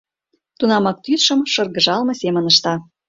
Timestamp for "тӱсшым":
1.05-1.39